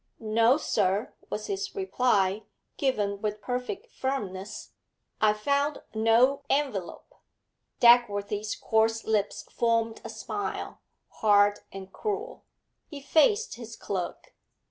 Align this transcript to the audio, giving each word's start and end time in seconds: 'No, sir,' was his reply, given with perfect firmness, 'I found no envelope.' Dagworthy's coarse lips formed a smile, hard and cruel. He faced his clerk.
'No, 0.19 0.57
sir,' 0.57 1.13
was 1.29 1.45
his 1.45 1.75
reply, 1.75 2.41
given 2.75 3.21
with 3.21 3.39
perfect 3.39 3.85
firmness, 3.91 4.71
'I 5.21 5.33
found 5.33 5.81
no 5.93 6.41
envelope.' 6.49 7.13
Dagworthy's 7.79 8.55
coarse 8.55 9.03
lips 9.05 9.43
formed 9.51 10.01
a 10.03 10.09
smile, 10.09 10.81
hard 11.21 11.59
and 11.71 11.93
cruel. 11.93 12.45
He 12.87 12.99
faced 12.99 13.57
his 13.57 13.75
clerk. 13.75 14.33